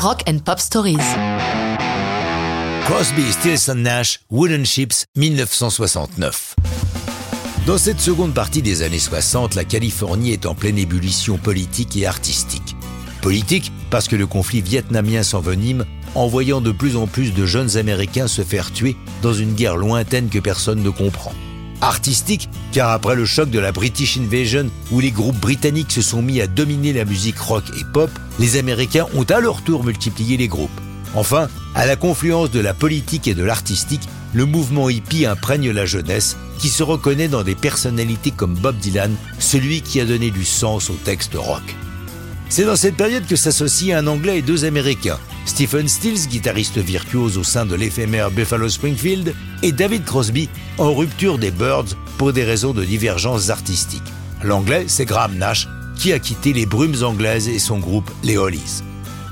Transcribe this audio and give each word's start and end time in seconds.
Rock 0.00 0.22
and 0.28 0.38
Pop 0.44 0.60
Stories. 0.60 0.96
Crosby, 2.84 3.32
Stills 3.32 3.74
Nash, 3.74 4.20
Wooden 4.30 4.64
Ships, 4.64 5.06
1969. 5.16 6.54
Dans 7.66 7.78
cette 7.78 7.98
seconde 7.98 8.32
partie 8.32 8.62
des 8.62 8.82
années 8.82 9.00
60, 9.00 9.56
la 9.56 9.64
Californie 9.64 10.30
est 10.30 10.46
en 10.46 10.54
pleine 10.54 10.78
ébullition 10.78 11.36
politique 11.36 11.96
et 11.96 12.06
artistique. 12.06 12.76
Politique 13.22 13.72
parce 13.90 14.06
que 14.06 14.14
le 14.14 14.28
conflit 14.28 14.60
vietnamien 14.60 15.24
s'envenime, 15.24 15.84
envoyant 16.14 16.60
de 16.60 16.70
plus 16.70 16.96
en 16.96 17.08
plus 17.08 17.34
de 17.34 17.44
jeunes 17.44 17.76
Américains 17.76 18.28
se 18.28 18.42
faire 18.42 18.70
tuer 18.72 18.96
dans 19.20 19.32
une 19.32 19.54
guerre 19.54 19.76
lointaine 19.76 20.28
que 20.28 20.38
personne 20.38 20.84
ne 20.84 20.90
comprend. 20.90 21.32
Artistique, 21.80 22.48
car 22.72 22.90
après 22.90 23.14
le 23.14 23.24
choc 23.24 23.50
de 23.50 23.58
la 23.58 23.72
British 23.72 24.18
Invasion, 24.18 24.68
où 24.90 25.00
les 25.00 25.12
groupes 25.12 25.38
britanniques 25.38 25.92
se 25.92 26.02
sont 26.02 26.22
mis 26.22 26.40
à 26.40 26.46
dominer 26.46 26.92
la 26.92 27.04
musique 27.04 27.38
rock 27.38 27.64
et 27.78 27.84
pop, 27.92 28.10
les 28.38 28.56
Américains 28.56 29.06
ont 29.14 29.24
à 29.24 29.40
leur 29.40 29.62
tour 29.62 29.84
multiplié 29.84 30.36
les 30.36 30.48
groupes. 30.48 30.80
Enfin, 31.14 31.48
à 31.74 31.86
la 31.86 31.96
confluence 31.96 32.50
de 32.50 32.60
la 32.60 32.74
politique 32.74 33.28
et 33.28 33.34
de 33.34 33.44
l'artistique, 33.44 34.08
le 34.34 34.44
mouvement 34.44 34.90
hippie 34.90 35.24
imprègne 35.24 35.70
la 35.70 35.86
jeunesse, 35.86 36.36
qui 36.58 36.68
se 36.68 36.82
reconnaît 36.82 37.28
dans 37.28 37.44
des 37.44 37.54
personnalités 37.54 38.32
comme 38.32 38.54
Bob 38.54 38.76
Dylan, 38.78 39.14
celui 39.38 39.80
qui 39.80 40.00
a 40.00 40.04
donné 40.04 40.30
du 40.30 40.44
sens 40.44 40.90
au 40.90 40.96
texte 41.04 41.34
rock. 41.34 41.62
C'est 42.50 42.64
dans 42.64 42.76
cette 42.76 42.96
période 42.96 43.26
que 43.26 43.36
s'associent 43.36 43.98
un 43.98 44.06
Anglais 44.06 44.38
et 44.38 44.42
deux 44.42 44.64
Américains, 44.64 45.18
Stephen 45.44 45.86
Stills, 45.86 46.28
guitariste 46.28 46.78
virtuose 46.78 47.36
au 47.36 47.44
sein 47.44 47.66
de 47.66 47.74
l'éphémère 47.74 48.30
Buffalo 48.30 48.70
Springfield, 48.70 49.34
et 49.62 49.72
David 49.72 50.04
Crosby, 50.04 50.48
en 50.78 50.94
rupture 50.94 51.38
des 51.38 51.50
Birds 51.50 51.94
pour 52.16 52.32
des 52.32 52.44
raisons 52.44 52.72
de 52.72 52.84
divergences 52.84 53.50
artistiques. 53.50 54.02
L'anglais, 54.42 54.84
c'est 54.88 55.04
Graham 55.04 55.36
Nash, 55.36 55.68
qui 55.98 56.12
a 56.12 56.18
quitté 56.18 56.54
les 56.54 56.64
Brumes 56.64 57.02
anglaises 57.02 57.48
et 57.48 57.58
son 57.58 57.78
groupe, 57.78 58.10
les 58.24 58.38
Hollies. 58.38 58.82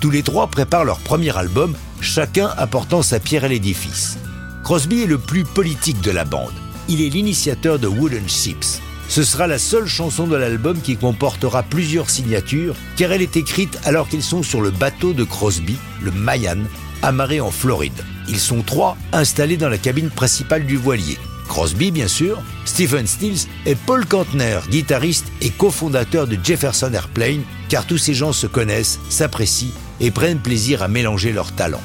Tous 0.00 0.10
les 0.10 0.22
trois 0.22 0.48
préparent 0.48 0.84
leur 0.84 0.98
premier 0.98 1.34
album, 1.36 1.74
chacun 2.00 2.50
apportant 2.58 3.02
sa 3.02 3.18
pierre 3.18 3.44
à 3.44 3.48
l'édifice. 3.48 4.18
Crosby 4.62 5.02
est 5.02 5.06
le 5.06 5.18
plus 5.18 5.44
politique 5.44 6.02
de 6.02 6.10
la 6.10 6.24
bande. 6.24 6.52
Il 6.88 7.00
est 7.00 7.08
l'initiateur 7.08 7.78
de 7.78 7.86
Wooden 7.86 8.28
Ships, 8.28 8.80
ce 9.08 9.22
sera 9.22 9.46
la 9.46 9.58
seule 9.58 9.86
chanson 9.86 10.26
de 10.26 10.36
l'album 10.36 10.80
qui 10.80 10.96
comportera 10.96 11.62
plusieurs 11.62 12.10
signatures, 12.10 12.74
car 12.96 13.12
elle 13.12 13.22
est 13.22 13.36
écrite 13.36 13.78
alors 13.84 14.08
qu'ils 14.08 14.22
sont 14.22 14.42
sur 14.42 14.60
le 14.60 14.70
bateau 14.70 15.12
de 15.12 15.24
Crosby, 15.24 15.76
le 16.02 16.10
Mayan, 16.10 16.58
amarré 17.02 17.40
en 17.40 17.50
Floride. 17.50 18.04
Ils 18.28 18.40
sont 18.40 18.62
trois 18.62 18.96
installés 19.12 19.56
dans 19.56 19.68
la 19.68 19.78
cabine 19.78 20.10
principale 20.10 20.66
du 20.66 20.76
voilier. 20.76 21.18
Crosby, 21.48 21.92
bien 21.92 22.08
sûr, 22.08 22.42
Stephen 22.64 23.06
Stills 23.06 23.46
et 23.64 23.76
Paul 23.76 24.04
Kantner, 24.04 24.58
guitariste 24.68 25.26
et 25.40 25.50
cofondateur 25.50 26.26
de 26.26 26.36
Jefferson 26.42 26.92
Airplane, 26.92 27.42
car 27.68 27.86
tous 27.86 27.98
ces 27.98 28.14
gens 28.14 28.32
se 28.32 28.48
connaissent, 28.48 28.98
s'apprécient 29.08 29.70
et 30.00 30.10
prennent 30.10 30.40
plaisir 30.40 30.82
à 30.82 30.88
mélanger 30.88 31.32
leurs 31.32 31.52
talents. 31.52 31.82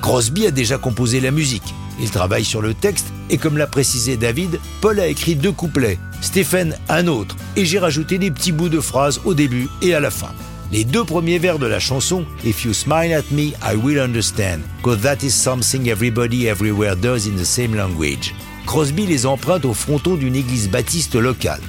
Crosby 0.00 0.46
a 0.46 0.50
déjà 0.50 0.78
composé 0.78 1.20
la 1.20 1.32
musique, 1.32 1.74
il 2.00 2.10
travaille 2.10 2.44
sur 2.44 2.62
le 2.62 2.74
texte 2.74 3.08
et 3.28 3.38
comme 3.38 3.58
l'a 3.58 3.66
précisé 3.66 4.16
David, 4.16 4.58
Paul 4.80 4.98
a 5.00 5.06
écrit 5.06 5.36
deux 5.36 5.52
couplets, 5.52 5.98
Stephen 6.20 6.76
un 6.88 7.06
autre, 7.06 7.36
et 7.56 7.64
j'ai 7.64 7.78
rajouté 7.78 8.18
des 8.18 8.30
petits 8.30 8.52
bouts 8.52 8.68
de 8.68 8.80
phrases 8.80 9.20
au 9.24 9.34
début 9.34 9.68
et 9.82 9.94
à 9.94 10.00
la 10.00 10.10
fin. 10.10 10.32
Les 10.72 10.84
deux 10.84 11.04
premiers 11.04 11.38
vers 11.38 11.58
de 11.58 11.66
la 11.66 11.80
chanson, 11.80 12.24
If 12.44 12.64
you 12.64 12.72
smile 12.72 13.12
at 13.12 13.32
me, 13.32 13.52
I 13.62 13.74
will 13.74 13.98
understand, 13.98 14.60
cause 14.82 15.00
that 15.00 15.18
is 15.22 15.30
something 15.30 15.88
everybody 15.88 16.46
everywhere 16.46 16.94
does 16.94 17.26
in 17.26 17.36
the 17.36 17.44
same 17.44 17.74
language. 17.74 18.34
Crosby 18.66 19.04
les 19.06 19.26
emprunte 19.26 19.64
au 19.64 19.74
fronton 19.74 20.14
d'une 20.14 20.36
église 20.36 20.70
baptiste 20.70 21.16
locale. 21.16 21.60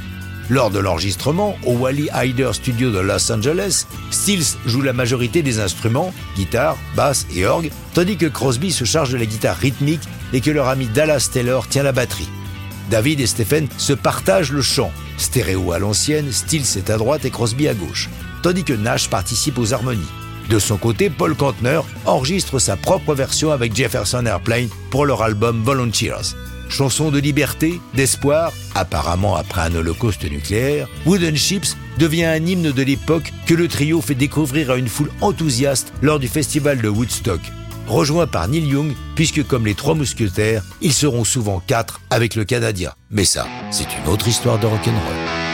Lors 0.50 0.70
de 0.70 0.80
l'enregistrement 0.80 1.56
au 1.66 1.74
Wally 1.74 2.10
Hyder 2.14 2.54
Studio 2.54 2.92
de 2.92 3.00
Los 3.00 3.32
Angeles, 3.32 3.88
Stills 4.12 4.58
joue 4.66 4.82
la 4.82 4.94
majorité 4.94 5.42
des 5.42 5.60
instruments, 5.60 6.14
guitare, 6.36 6.78
basse 6.96 7.26
et 7.34 7.46
orgue, 7.46 7.72
tandis 7.94 8.18
que 8.18 8.26
Crosby 8.26 8.72
se 8.72 8.84
charge 8.84 9.12
de 9.12 9.18
la 9.18 9.26
guitare 9.26 9.56
rythmique 9.56 10.02
et 10.34 10.42
que 10.42 10.52
leur 10.52 10.68
ami 10.68 10.88
Dallas 10.88 11.30
Taylor 11.32 11.68
tient 11.68 11.84
la 11.84 11.92
batterie. 11.92 12.30
David 12.90 13.20
et 13.22 13.28
Stephen 13.28 13.68
se 13.78 13.94
partagent 13.94 14.52
le 14.52 14.62
chant, 14.62 14.92
stéréo 15.18 15.72
à 15.72 15.80
l'ancienne, 15.80 16.32
Stills 16.32 16.78
est 16.78 16.90
à 16.90 16.98
droite 16.98 17.26
et 17.26 17.30
Crosby 17.30 17.68
à 17.68 17.74
gauche, 17.74 18.10
tandis 18.44 18.64
que 18.64 18.74
Nash 18.74 19.10
participe 19.10 19.58
aux 19.58 19.74
harmonies. 19.74 20.02
De 20.50 20.60
son 20.60 20.78
côté, 20.78 21.10
Paul 21.10 21.36
Kantner 21.36 21.80
enregistre 22.06 22.60
sa 22.60 22.76
propre 22.76 23.14
version 23.16 23.52
avec 23.52 23.76
Jefferson 23.76 24.26
Airplane 24.26 24.68
pour 24.90 25.06
leur 25.06 25.22
album 25.22 25.64
Volunteers. 25.64 26.36
Chanson 26.68 27.12
de 27.12 27.20
liberté, 27.20 27.80
d'espoir, 27.94 28.52
apparemment 28.76 29.36
après 29.36 29.62
un 29.62 29.76
holocauste 29.76 30.30
nucléaire, 30.30 30.88
Wooden 31.06 31.36
Ships 31.36 31.78
devient 31.98 32.26
un 32.26 32.46
hymne 32.46 32.72
de 32.72 32.82
l'époque 32.82 33.32
que 33.46 33.54
le 33.54 33.68
trio 33.68 34.02
fait 34.02 34.16
découvrir 34.16 34.72
à 34.72 34.76
une 34.76 34.88
foule 34.88 35.12
enthousiaste 35.22 35.94
lors 36.02 36.20
du 36.20 36.28
festival 36.28 36.82
de 36.82 36.90
Woodstock. 36.90 37.42
Rejoint 37.88 38.28
par 38.28 38.48
Neil 38.48 38.68
Young, 38.68 38.94
puisque 39.16 39.46
comme 39.46 39.66
les 39.66 39.76
trois 39.76 39.96
mousquetaires, 39.96 40.64
ils 40.82 40.94
seront 40.94 41.24
souvent 41.24 41.62
quatre 41.66 42.02
avec 42.10 42.36
le 42.36 42.46
Canadien. 42.46 42.92
Mais 43.10 43.26
ça, 43.26 43.48
c'est 43.70 43.88
une 43.98 44.12
autre 44.12 44.28
histoire 44.28 44.60
de 44.60 44.68
rock'n'roll. 44.68 45.51